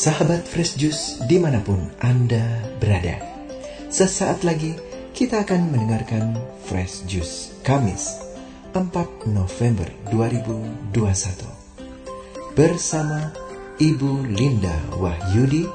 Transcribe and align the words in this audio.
Sahabat 0.00 0.48
Fresh 0.48 0.80
Juice 0.80 1.20
di 1.28 1.36
mana 1.36 1.60
pun 1.60 1.76
Anda 2.00 2.40
berada. 2.80 3.20
Sesaat 3.92 4.48
lagi 4.48 4.72
kita 5.12 5.44
akan 5.44 5.76
mendengarkan 5.76 6.40
Fresh 6.64 7.04
Juice 7.04 7.52
Kamis 7.60 8.16
4 8.72 8.96
November 9.28 9.84
2021 10.08 10.96
Bersama 12.56 13.28
Ibu 13.76 14.24
Linda 14.24 14.72
Wahyudi 14.96 15.68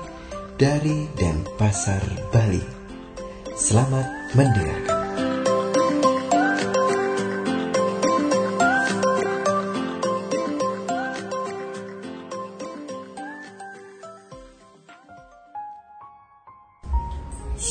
dari 0.57 1.05
Denpasar, 1.13 2.01
Bali. 2.33 2.65
Selamat 3.53 4.09
mendengarkan 4.33 4.94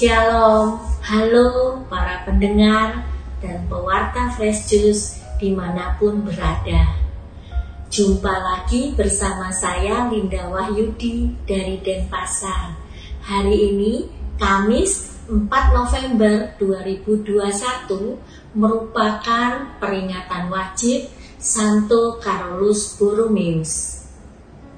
Shalom, 0.04 0.84
halo 1.00 1.80
para 1.88 2.28
pendengar 2.28 3.08
dan 3.40 3.64
pewarta 3.72 4.28
Fresh 4.36 4.68
Juice 4.68 5.16
di 5.40 5.56
mana 5.56 5.96
pun 5.96 6.20
berada. 6.20 6.92
Jumpa 7.88 8.28
lagi 8.28 8.92
bersama 8.92 9.48
saya 9.48 10.04
Linda 10.12 10.44
Wahyudi 10.52 11.32
dari 11.48 11.80
Denpasar. 11.80 12.76
Hari 13.24 13.56
ini 13.56 14.04
Kamis 14.36 15.24
4 15.24 15.48
November 15.72 16.52
2021 16.60 18.60
merupakan 18.60 19.72
peringatan 19.80 20.52
wajib 20.52 21.08
Santo 21.40 22.20
Carolus 22.20 23.00
Borromeus. 23.00 24.04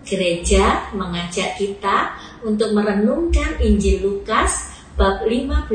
Gereja 0.06 0.94
mengajak 0.94 1.58
kita 1.58 2.14
untuk 2.47 2.70
merenungkan 2.70 3.58
Injil 3.58 4.06
Lukas 4.06 4.75
bab 4.97 5.28
15 5.28 5.69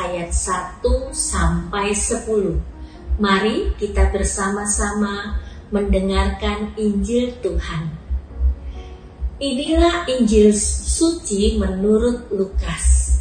ayat 0.00 0.32
1 0.32 0.80
sampai 1.12 1.92
10. 1.92 3.20
Mari 3.20 3.76
kita 3.76 4.08
bersama-sama 4.08 5.36
mendengarkan 5.68 6.72
Injil 6.80 7.36
Tuhan. 7.44 7.92
Inilah 9.36 10.08
Injil 10.08 10.56
suci 10.56 11.60
menurut 11.60 12.32
Lukas. 12.32 13.12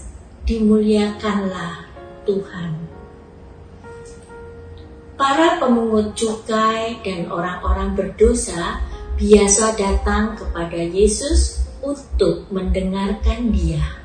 Dimuliakanlah 0.48 1.92
Tuhan. 2.24 2.72
Para 5.20 5.60
pemungut 5.60 6.16
cukai 6.16 7.04
dan 7.04 7.28
orang-orang 7.28 8.00
berdosa 8.00 8.80
biasa 9.20 9.76
datang 9.76 10.40
kepada 10.40 10.80
Yesus 10.80 11.68
untuk 11.84 12.48
mendengarkan 12.48 13.52
Dia 13.52 14.03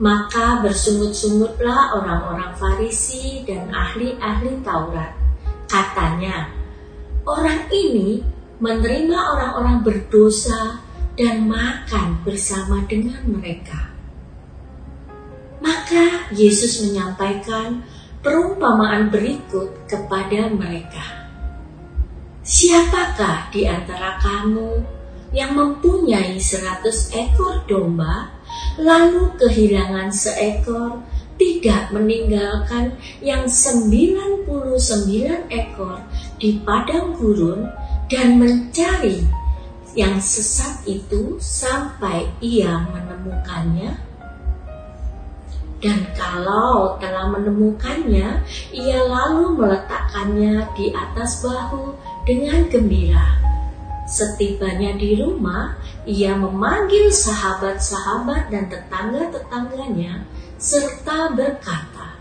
maka 0.00 0.64
bersungut-sungutlah 0.64 1.98
orang-orang 2.00 2.52
Farisi 2.56 3.44
dan 3.44 3.68
ahli-ahli 3.68 4.62
Taurat. 4.64 5.12
Katanya, 5.68 6.48
orang 7.28 7.68
ini 7.72 8.24
menerima 8.62 9.18
orang-orang 9.36 9.82
berdosa 9.82 10.80
dan 11.18 11.44
makan 11.44 12.24
bersama 12.24 12.84
dengan 12.88 13.20
mereka. 13.26 13.92
Maka 15.60 16.32
Yesus 16.32 16.82
menyampaikan 16.88 17.84
perumpamaan 18.24 19.10
berikut 19.12 19.86
kepada 19.90 20.48
mereka. 20.50 21.28
Siapakah 22.42 23.54
di 23.54 23.70
antara 23.70 24.18
kamu 24.18 24.82
yang 25.30 25.54
mempunyai 25.54 26.36
seratus 26.42 27.14
ekor 27.14 27.62
domba 27.70 28.41
lalu 28.80 29.32
kehilangan 29.36 30.08
seekor, 30.10 31.02
tidak 31.36 31.90
meninggalkan 31.90 32.94
yang 33.18 33.50
99 33.50 34.46
ekor 35.50 35.98
di 36.38 36.60
padang 36.62 37.18
gurun 37.18 37.66
dan 38.06 38.38
mencari 38.38 39.26
yang 39.92 40.22
sesat 40.22 40.86
itu 40.88 41.36
sampai 41.42 42.28
ia 42.40 42.86
menemukannya. 42.88 43.98
Dan 45.82 46.06
kalau 46.14 46.94
telah 47.02 47.26
menemukannya, 47.26 48.46
ia 48.70 49.00
lalu 49.02 49.58
meletakkannya 49.58 50.70
di 50.78 50.94
atas 50.94 51.42
bahu 51.42 51.98
dengan 52.22 52.70
gembira 52.70 53.51
Setibanya 54.02 54.98
di 54.98 55.14
rumah, 55.14 55.78
ia 56.02 56.34
memanggil 56.34 57.14
sahabat-sahabat 57.14 58.50
dan 58.50 58.66
tetangga-tetangganya 58.66 60.26
serta 60.58 61.30
berkata, 61.30 62.18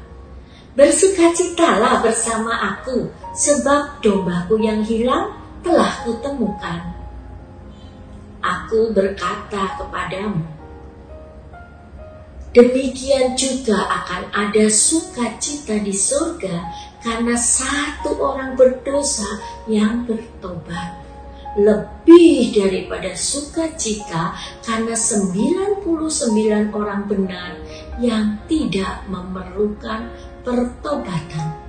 Bersukacitalah 0.78 2.06
bersama 2.06 2.78
aku, 2.78 3.10
sebab 3.34 4.00
dombaku 4.00 4.62
yang 4.62 4.86
hilang 4.86 5.34
telah 5.66 6.06
kutemukan. 6.06 6.96
Aku 8.40 8.94
berkata 8.94 9.82
kepadamu, 9.82 10.46
Demikian 12.52 13.40
juga 13.40 13.80
akan 13.80 14.28
ada 14.36 14.68
sukacita 14.68 15.80
di 15.80 15.96
surga 15.96 16.56
karena 17.00 17.40
satu 17.40 18.20
orang 18.20 18.60
berdosa 18.60 19.40
yang 19.72 20.04
bertobat 20.04 21.01
lebih 21.60 22.56
daripada 22.56 23.12
sukacita 23.12 24.36
karena 24.64 24.96
99 24.96 25.84
orang 26.72 27.02
benar 27.12 27.60
yang 28.00 28.40
tidak 28.48 29.04
memerlukan 29.12 30.08
pertobatan. 30.48 31.60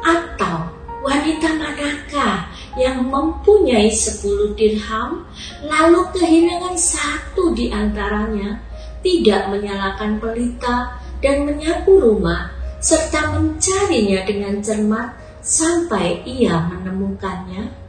Atau 0.00 0.70
wanita 1.02 1.48
manakah 1.58 2.46
yang 2.78 3.10
mempunyai 3.10 3.90
10 3.90 4.54
dirham 4.54 5.26
lalu 5.66 6.00
kehilangan 6.14 6.76
satu 6.78 7.50
di 7.56 7.72
antaranya 7.74 8.60
tidak 9.00 9.48
menyalakan 9.48 10.20
pelita 10.20 11.00
dan 11.18 11.48
menyapu 11.48 11.98
rumah 11.98 12.52
serta 12.80 13.36
mencarinya 13.36 14.24
dengan 14.24 14.60
cermat 14.60 15.08
sampai 15.40 16.24
ia 16.24 16.68
menemukannya? 16.68 17.79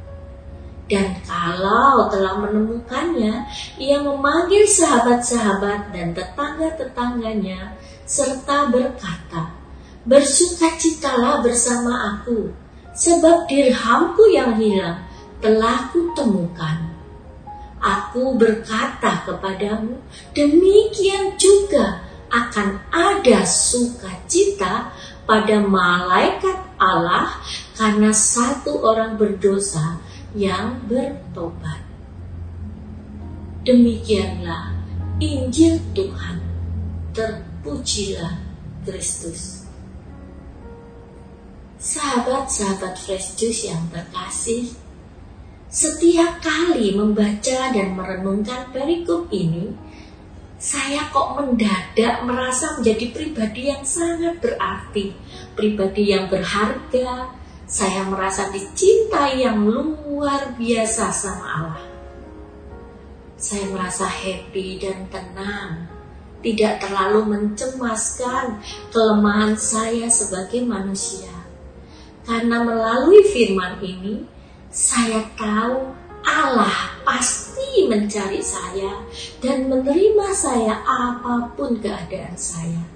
Dan 0.91 1.24
kalau 1.24 2.12
telah 2.12 2.35
menemukannya, 2.35 3.47
ia 3.79 4.03
memanggil 4.03 4.68
sahabat-sahabat 4.68 5.96
dan 5.96 6.12
tetangga-tetangganya, 6.12 7.79
serta 8.03 8.68
berkata, 8.68 9.56
Bersukacitalah 10.03 11.40
bersama 11.40 12.19
aku, 12.19 12.51
sebab 12.91 13.47
dirhamku 13.47 14.35
yang 14.35 14.59
hilang 14.59 15.07
telah 15.40 15.88
kutemukan. 15.96 16.91
Aku 17.80 18.35
berkata 18.35 19.24
kepadamu, 19.24 19.96
demikian 20.35 21.40
juga 21.40 22.03
akan 22.28 22.84
ada 22.91 23.47
sukacita 23.47 24.91
pada 25.24 25.56
malaikat 25.63 26.57
Allah 26.75 27.31
karena 27.80 28.12
satu 28.12 28.84
orang 28.84 29.16
berdosa 29.16 30.11
yang 30.31 30.80
bertobat. 30.88 31.84
Demikianlah 33.68 34.74
Injil 35.22 35.78
Tuhan. 35.92 36.40
Terpujilah 37.12 38.40
Kristus. 38.88 39.68
Sahabat-sahabat 41.81 42.95
Fresh 42.95 43.36
Juice 43.36 43.68
yang 43.68 43.83
terkasih, 43.92 44.72
setiap 45.68 46.39
kali 46.39 46.94
membaca 46.95 47.74
dan 47.74 47.98
merenungkan 47.98 48.69
perikop 48.72 49.28
ini, 49.33 49.75
saya 50.62 51.10
kok 51.10 51.42
mendadak 51.42 52.22
merasa 52.22 52.78
menjadi 52.78 53.10
pribadi 53.10 53.74
yang 53.74 53.81
sangat 53.81 54.38
berarti, 54.38 55.10
pribadi 55.57 56.13
yang 56.13 56.30
berharga, 56.30 57.33
saya 57.71 58.03
merasa 58.03 58.51
dicintai 58.51 59.47
yang 59.47 59.63
luar 59.63 60.59
biasa 60.59 61.07
sama 61.07 61.47
Allah. 61.47 61.88
Saya 63.39 63.71
merasa 63.71 64.12
happy 64.12 64.75
dan 64.75 65.07
tenang, 65.07 65.88
tidak 66.44 66.83
terlalu 66.83 67.31
mencemaskan 67.31 68.59
kelemahan 68.91 69.56
saya 69.56 70.12
sebagai 70.12 70.68
manusia. 70.68 71.31
Karena 72.27 72.59
melalui 72.59 73.23
firman 73.31 73.79
ini, 73.79 74.27
saya 74.68 75.31
tahu 75.39 75.95
Allah 76.27 77.00
pasti 77.07 77.88
mencari 77.88 78.44
saya 78.44 79.00
dan 79.39 79.71
menerima 79.71 80.27
saya 80.35 80.75
apa 80.83 81.56
pun 81.56 81.79
keadaan 81.79 82.35
saya 82.35 82.91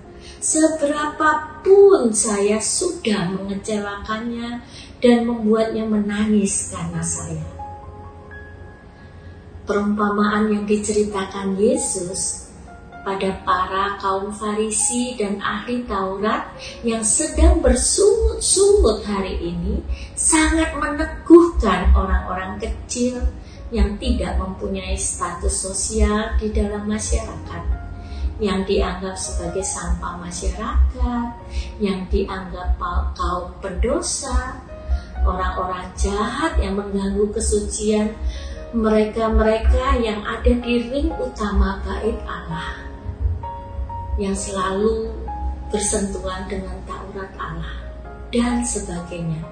seberapapun 0.45 2.13
saya 2.13 2.61
sudah 2.61 3.33
mengecewakannya 3.33 4.61
dan 5.01 5.25
membuatnya 5.25 5.89
menangis 5.89 6.69
karena 6.69 7.01
saya. 7.01 7.41
perumpamaan 9.65 10.53
yang 10.53 10.69
diceritakan 10.69 11.57
Yesus 11.57 12.53
pada 13.01 13.41
para 13.41 13.97
kaum 13.97 14.29
Farisi 14.29 15.17
dan 15.17 15.41
ahli 15.41 15.89
Taurat 15.89 16.53
yang 16.85 17.01
sedang 17.01 17.65
bersungut-sungut 17.65 19.01
hari 19.09 19.41
ini 19.41 19.81
sangat 20.13 20.77
meneguhkan 20.77 21.97
orang-orang 21.97 22.61
kecil 22.61 23.25
yang 23.73 23.97
tidak 23.97 24.37
mempunyai 24.37 24.93
status 24.93 25.65
sosial 25.65 26.37
di 26.37 26.53
dalam 26.53 26.85
masyarakat 26.85 27.84
yang 28.39 28.67
dianggap 28.67 29.15
sebagai 29.15 29.63
sampah 29.63 30.19
masyarakat, 30.19 31.27
yang 31.79 32.03
dianggap 32.11 32.75
kaum 33.15 33.55
pendosa, 33.63 34.59
orang-orang 35.23 35.87
jahat 35.95 36.59
yang 36.59 36.75
mengganggu 36.75 37.31
kesucian 37.31 38.11
mereka-mereka 38.75 39.95
yang 40.03 40.19
ada 40.27 40.51
di 40.51 40.91
ring 40.91 41.07
utama 41.15 41.79
bait 41.87 42.19
Allah 42.27 42.75
yang 44.19 44.35
selalu 44.35 45.15
bersentuhan 45.71 46.43
dengan 46.51 46.75
Taurat 46.83 47.31
Allah 47.39 47.75
dan 48.31 48.63
sebagainya. 48.67 49.43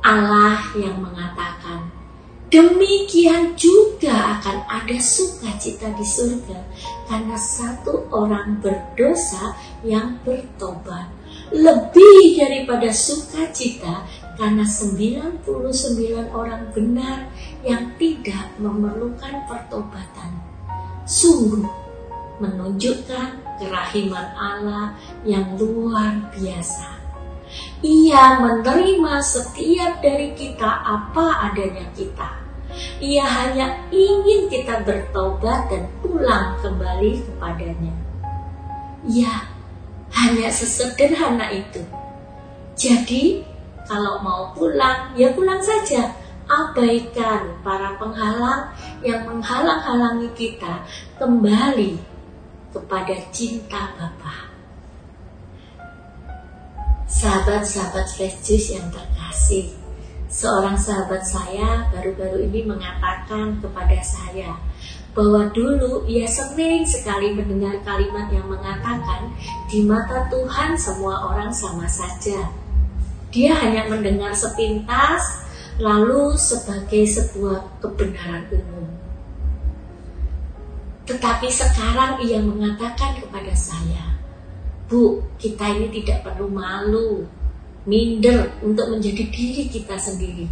Allah 0.00 0.64
yang 0.76 0.96
mengatakan, 0.96 1.59
demikian 2.50 3.54
juga 3.54 4.38
akan 4.38 4.66
ada 4.66 4.98
sukacita 4.98 5.94
di 5.94 6.02
surga 6.02 6.58
karena 7.06 7.38
satu 7.38 8.10
orang 8.10 8.58
berdosa 8.58 9.54
yang 9.86 10.18
bertobat. 10.26 11.06
Lebih 11.50 12.38
daripada 12.38 12.90
sukacita 12.90 14.06
karena 14.38 14.62
99 14.66 15.46
orang 16.30 16.70
benar 16.74 17.30
yang 17.66 17.94
tidak 17.98 18.50
memerlukan 18.58 19.46
pertobatan. 19.46 20.38
Sungguh 21.06 21.66
menunjukkan 22.38 23.58
kerahiman 23.58 24.30
Allah 24.34 24.94
yang 25.26 25.58
luar 25.58 26.30
biasa. 26.34 26.99
Ia 27.80 28.38
menerima 28.38 29.14
setiap 29.24 30.04
dari 30.04 30.36
kita 30.36 30.68
apa 30.86 31.50
adanya 31.50 31.86
kita. 31.96 32.28
Ia 33.00 33.24
hanya 33.26 33.66
ingin 33.90 34.46
kita 34.52 34.84
bertobat 34.86 35.72
dan 35.72 35.88
pulang 36.04 36.60
kembali 36.60 37.24
kepadanya. 37.24 37.94
Ya, 39.08 39.48
hanya 40.12 40.52
sesederhana 40.52 41.50
itu. 41.50 41.82
Jadi, 42.76 43.42
kalau 43.88 44.22
mau 44.22 44.54
pulang, 44.54 45.16
ya 45.16 45.32
pulang 45.34 45.60
saja 45.60 46.14
abaikan 46.50 47.62
para 47.62 47.94
penghalang 47.94 48.74
yang 49.06 49.22
menghalang-halangi 49.22 50.30
kita 50.34 50.82
kembali 51.14 51.94
kepada 52.74 53.14
cinta 53.30 53.94
Bapa. 53.94 54.49
Sahabat-sahabat 57.20 58.16
Fresh 58.16 58.40
Juice 58.48 58.80
yang 58.80 58.88
terkasih, 58.88 59.76
seorang 60.32 60.72
sahabat 60.72 61.20
saya 61.20 61.84
baru-baru 61.92 62.48
ini 62.48 62.64
mengatakan 62.64 63.60
kepada 63.60 64.00
saya 64.00 64.56
bahwa 65.12 65.52
dulu 65.52 66.08
ia 66.08 66.24
sering 66.24 66.80
sekali 66.88 67.36
mendengar 67.36 67.76
kalimat 67.84 68.32
yang 68.32 68.48
mengatakan 68.48 69.36
di 69.68 69.84
mata 69.84 70.32
Tuhan 70.32 70.72
semua 70.80 71.28
orang 71.28 71.52
sama 71.52 71.84
saja. 71.84 72.48
Dia 73.28 73.52
hanya 73.52 73.92
mendengar 73.92 74.32
sepintas 74.32 75.44
lalu 75.76 76.40
sebagai 76.40 77.04
sebuah 77.04 77.84
kebenaran 77.84 78.48
umum. 78.48 78.88
Tetapi 81.04 81.52
sekarang 81.52 82.24
ia 82.24 82.40
mengatakan 82.40 83.20
kepada 83.20 83.52
saya, 83.52 84.09
Bu, 84.90 85.22
kita 85.38 85.70
ini 85.70 85.86
tidak 86.02 86.26
perlu 86.26 86.50
malu, 86.50 87.22
minder 87.86 88.50
untuk 88.58 88.90
menjadi 88.90 89.22
diri 89.30 89.70
kita 89.70 89.94
sendiri. 89.94 90.50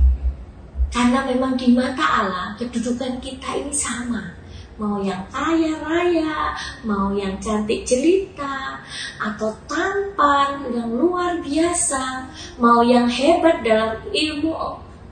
Karena 0.94 1.26
memang 1.26 1.58
di 1.58 1.75
mata 1.75 2.23
Allah 2.23 2.55
kedudukan 2.55 3.19
kita 3.19 3.58
ini 3.58 3.75
sama. 3.75 4.38
Mau 4.79 5.02
yang 5.02 5.26
kaya 5.26 5.82
raya, 5.82 6.55
mau 6.87 7.11
yang 7.11 7.35
cantik 7.43 7.82
jelita, 7.82 8.79
atau 9.19 9.50
tampan 9.67 10.70
yang 10.70 10.94
luar 10.94 11.43
biasa, 11.43 12.31
mau 12.62 12.79
yang 12.87 13.11
hebat 13.11 13.67
dalam 13.67 13.99
ilmu 14.06 14.55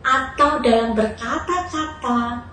atau 0.07 0.63
dalam 0.63 0.95
berkata-kata, 0.95 2.47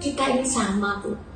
kita 0.00 0.32
ini 0.32 0.48
sama, 0.48 0.96
Bu 1.04 1.29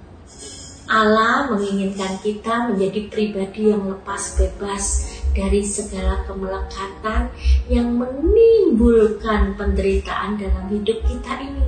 Allah 0.84 1.48
menginginkan 1.48 2.20
kita 2.20 2.68
menjadi 2.68 3.08
pribadi 3.08 3.72
yang 3.72 3.88
lepas 3.88 4.36
bebas 4.36 5.08
dari 5.32 5.64
segala 5.64 6.20
kemelekatan 6.28 7.32
yang 7.72 7.96
menimbulkan 7.96 9.56
penderitaan 9.56 10.36
dalam 10.36 10.68
hidup 10.68 11.00
kita 11.08 11.40
ini. 11.40 11.66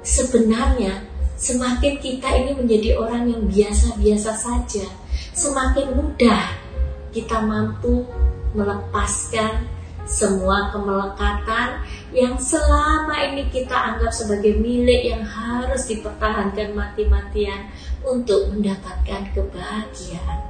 Sebenarnya, 0.00 1.04
semakin 1.36 2.00
kita 2.00 2.28
ini 2.32 2.52
menjadi 2.56 2.96
orang 2.96 3.28
yang 3.28 3.44
biasa-biasa 3.44 4.30
saja, 4.40 4.88
semakin 5.36 5.92
mudah 5.92 6.48
kita 7.12 7.44
mampu 7.44 8.08
melepaskan 8.56 9.73
semua 10.04 10.68
kemelekatan 10.68 11.80
yang 12.12 12.36
selama 12.36 13.16
ini 13.32 13.48
kita 13.48 13.72
anggap 13.72 14.12
sebagai 14.12 14.60
milik 14.60 15.08
yang 15.08 15.24
harus 15.24 15.88
dipertahankan 15.88 16.76
mati-matian 16.76 17.72
untuk 18.04 18.52
mendapatkan 18.52 19.32
kebahagiaan. 19.32 20.40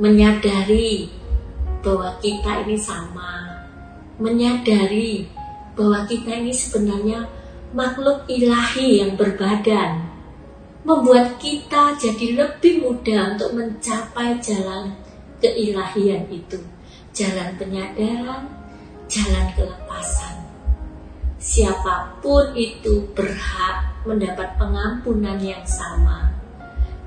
Menyadari 0.00 1.10
bahwa 1.82 2.16
kita 2.22 2.64
ini 2.64 2.78
sama, 2.78 3.66
menyadari 4.22 5.26
bahwa 5.74 6.06
kita 6.06 6.40
ini 6.40 6.54
sebenarnya 6.54 7.26
makhluk 7.74 8.24
ilahi 8.30 9.02
yang 9.02 9.18
berbadan, 9.18 10.08
membuat 10.86 11.36
kita 11.42 11.98
jadi 11.98 12.38
lebih 12.38 12.86
mudah 12.86 13.36
untuk 13.36 13.50
mencapai 13.52 14.40
jalan 14.40 14.96
keilahian 15.42 16.24
itu 16.32 16.79
jalan 17.14 17.50
penyadaran, 17.58 18.46
jalan 19.10 19.46
kelepasan. 19.58 20.46
Siapa 21.40 22.20
pun 22.20 22.52
itu 22.52 23.08
berhak 23.16 24.04
mendapat 24.04 24.54
pengampunan 24.60 25.40
yang 25.40 25.64
sama. 25.64 26.30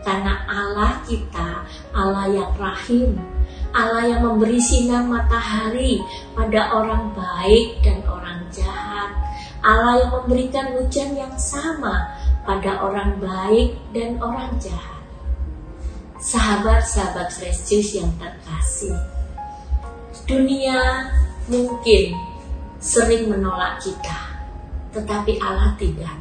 Karena 0.03 0.43
Allah 0.49 0.99
kita, 1.07 1.63
Allah 1.95 2.27
yang 2.27 2.51
rahim, 2.59 3.15
Allah 3.71 4.03
yang 4.05 4.21
memberi 4.21 4.59
sinar 4.59 5.07
matahari 5.07 5.97
pada 6.35 6.75
orang 6.75 7.15
baik 7.15 7.79
dan 7.81 8.03
orang 8.05 8.43
jahat. 8.51 9.09
Allah 9.63 10.03
yang 10.03 10.11
memberikan 10.11 10.75
hujan 10.75 11.15
yang 11.15 11.33
sama 11.39 12.11
pada 12.43 12.83
orang 12.83 13.15
baik 13.23 13.79
dan 13.95 14.19
orang 14.19 14.51
jahat. 14.59 15.01
Sahabat-sahabat 16.19 17.31
Fresh 17.31 17.71
Juice 17.71 17.99
yang 18.03 18.11
terkasih, 18.19 18.95
Dunia 20.13 21.09
mungkin 21.49 22.13
sering 22.77 23.33
menolak 23.33 23.81
kita, 23.81 24.45
tetapi 24.93 25.41
Allah 25.41 25.73
tidak. 25.81 26.13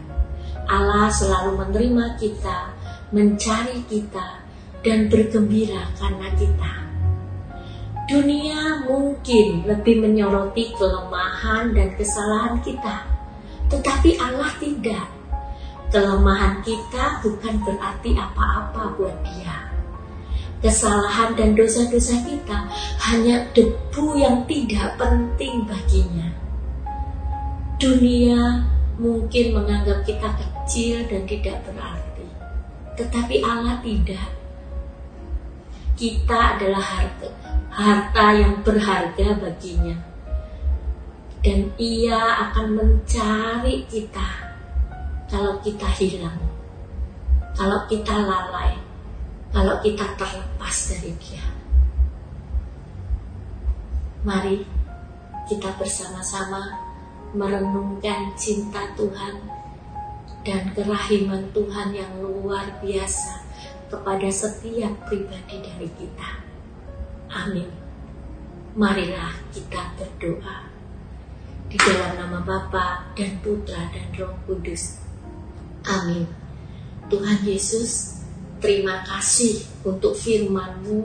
Allah 0.65 1.13
selalu 1.13 1.61
menerima 1.61 2.17
kita, 2.17 2.73
mencari 3.13 3.85
kita, 3.85 4.41
dan 4.81 5.13
bergembira 5.13 5.93
karena 6.01 6.33
kita. 6.41 6.73
Dunia 8.09 8.81
mungkin 8.89 9.69
lebih 9.69 10.01
menyoroti 10.01 10.73
kelemahan 10.73 11.77
dan 11.77 11.93
kesalahan 11.93 12.65
kita, 12.65 13.05
tetapi 13.69 14.17
Allah 14.17 14.57
tidak. 14.57 15.05
Kelemahan 15.93 16.65
kita 16.65 17.21
bukan 17.21 17.61
berarti 17.61 18.17
apa-apa 18.17 18.97
buat 18.97 19.21
Dia 19.21 19.72
kesalahan 20.63 21.35
dan 21.35 21.59
dosa-dosa 21.59 22.23
kita 22.23 22.71
hanya 23.11 23.43
debu 23.51 24.15
yang 24.15 24.47
tidak 24.47 24.95
penting 24.95 25.67
baginya. 25.67 26.31
Dunia 27.83 28.63
mungkin 28.95 29.59
menganggap 29.59 30.07
kita 30.07 30.31
kecil 30.39 31.03
dan 31.11 31.27
tidak 31.27 31.67
berarti, 31.67 32.27
tetapi 32.95 33.43
Allah 33.43 33.83
tidak. 33.83 34.31
Kita 35.99 36.57
adalah 36.57 36.83
harta, 36.83 37.31
harta 37.75 38.27
yang 38.39 38.63
berharga 38.63 39.39
baginya, 39.43 39.99
dan 41.43 41.75
Ia 41.75 42.49
akan 42.49 42.67
mencari 42.79 43.83
kita 43.91 44.31
kalau 45.27 45.59
kita 45.59 45.91
hilang, 45.99 46.39
kalau 47.59 47.83
kita 47.91 48.15
lalai 48.15 48.92
kalau 49.53 49.77
kita 49.85 50.17
terlepas 50.17 50.77
dari 50.89 51.13
Dia. 51.21 51.45
Mari 54.25 54.65
kita 55.47 55.77
bersama-sama 55.77 56.73
merenungkan 57.37 58.33
cinta 58.35 58.81
Tuhan 58.97 59.45
dan 60.43 60.73
kerahiman 60.73 61.53
Tuhan 61.53 61.93
yang 61.93 62.13
luar 62.19 62.81
biasa 62.81 63.45
kepada 63.93 64.29
setiap 64.33 65.05
pribadi 65.05 65.61
dari 65.61 65.89
kita. 66.01 66.29
Amin. 67.29 67.69
Marilah 68.73 69.37
kita 69.53 69.93
berdoa 70.01 70.73
di 71.69 71.77
dalam 71.77 72.17
nama 72.17 72.41
Bapa 72.41 73.13
dan 73.13 73.37
Putra 73.45 73.89
dan 73.93 74.09
Roh 74.17 74.33
Kudus. 74.49 75.01
Amin. 75.85 76.25
Tuhan 77.13 77.45
Yesus, 77.45 78.22
terima 78.63 79.03
kasih 79.03 79.67
untuk 79.83 80.15
firman-Mu 80.15 81.03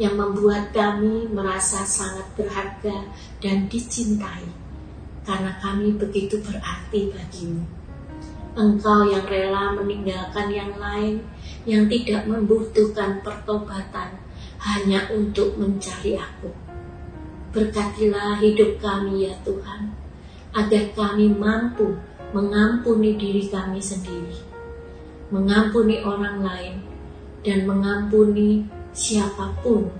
yang 0.00 0.16
membuat 0.16 0.72
kami 0.72 1.28
merasa 1.28 1.84
sangat 1.84 2.26
berharga 2.34 3.06
dan 3.38 3.68
dicintai 3.68 4.48
karena 5.22 5.52
kami 5.60 5.94
begitu 5.94 6.40
berarti 6.40 7.12
bagimu. 7.12 7.64
Engkau 8.54 9.10
yang 9.10 9.26
rela 9.26 9.74
meninggalkan 9.74 10.48
yang 10.48 10.72
lain 10.78 11.26
yang 11.66 11.90
tidak 11.90 12.22
membutuhkan 12.24 13.18
pertobatan 13.20 14.14
hanya 14.62 15.10
untuk 15.10 15.58
mencari 15.58 16.14
aku. 16.14 16.48
Berkatilah 17.50 18.38
hidup 18.38 18.78
kami 18.78 19.26
ya 19.30 19.34
Tuhan, 19.42 19.90
agar 20.54 20.84
kami 20.94 21.34
mampu 21.34 21.98
mengampuni 22.30 23.14
diri 23.18 23.46
kami 23.50 23.78
sendiri, 23.78 24.38
mengampuni 25.30 26.02
orang 26.02 26.42
lain, 26.42 26.93
dan 27.44 27.68
mengampuni 27.68 28.64
siapa 28.96 29.52
pun 29.60 29.92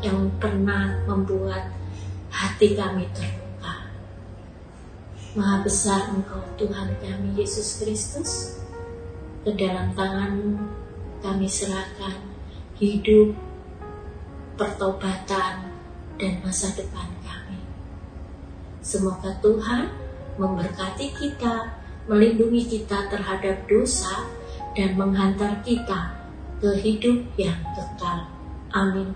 yang 0.00 0.32
pernah 0.40 1.04
membuat 1.04 1.68
hati 2.32 2.72
kami 2.72 3.04
terluka. 3.12 3.92
Maha 5.36 5.60
besar 5.60 6.08
Engkau 6.16 6.40
Tuhan 6.56 6.96
kami 7.04 7.36
Yesus 7.36 7.84
Kristus, 7.84 8.56
ke 9.44 9.52
dalam 9.52 9.92
tanganmu 9.92 10.56
kami 11.20 11.44
serahkan 11.44 12.24
hidup, 12.80 13.36
pertobatan, 14.56 15.68
dan 16.18 16.32
masa 16.40 16.72
depan 16.72 17.06
kami. 17.22 17.60
Semoga 18.80 19.36
Tuhan 19.44 19.92
memberkati 20.40 21.12
kita, 21.14 21.74
melindungi 22.08 22.64
kita 22.64 23.12
terhadap 23.12 23.66
dosa, 23.68 24.30
dan 24.78 24.94
menghantar 24.94 25.58
kita 25.66 26.18
ke 26.58 26.70
hidup 26.82 27.22
yang 27.38 27.58
kekal. 27.74 28.26
Amin. 28.74 29.14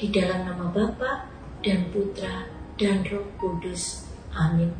Di 0.00 0.08
dalam 0.08 0.48
nama 0.48 0.72
Bapa 0.72 1.28
dan 1.60 1.92
Putra 1.92 2.48
dan 2.80 3.04
Roh 3.04 3.28
Kudus. 3.36 4.08
Amin. 4.32 4.72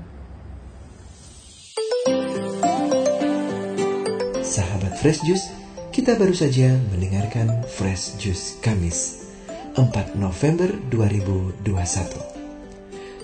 Sahabat 4.40 4.96
Fresh 4.98 5.20
Juice, 5.28 5.52
kita 5.92 6.16
baru 6.16 6.32
saja 6.32 6.72
mendengarkan 6.90 7.62
Fresh 7.68 8.16
Juice 8.16 8.56
Kamis 8.64 9.28
4 9.76 10.16
November 10.16 10.72
2021. 10.88 11.68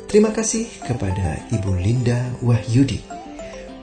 Terima 0.06 0.30
kasih 0.30 0.70
kepada 0.86 1.42
Ibu 1.50 1.82
Linda 1.82 2.30
Wahyudi 2.44 3.02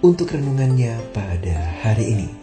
untuk 0.05 0.31
renungannya 0.31 0.95
pada 1.11 1.83
hari 1.83 2.15
ini. 2.15 2.42